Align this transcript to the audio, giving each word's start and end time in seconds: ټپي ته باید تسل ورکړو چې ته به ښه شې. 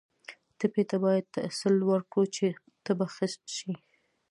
ټپي 0.57 0.83
ته 0.89 0.97
باید 1.03 1.25
تسل 1.35 1.75
ورکړو 1.89 2.23
چې 2.35 2.45
ته 2.83 2.91
به 2.97 3.05
ښه 3.13 3.27
شې. 3.55 3.73